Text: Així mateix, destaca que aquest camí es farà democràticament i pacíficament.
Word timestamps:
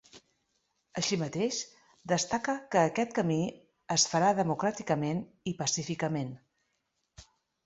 Així 1.01 1.17
mateix, 1.23 1.59
destaca 2.11 2.55
que 2.77 2.81
aquest 2.85 3.13
camí 3.19 3.37
es 3.97 4.07
farà 4.15 4.33
democràticament 4.41 5.23
i 5.53 5.55
pacíficament. 5.61 6.35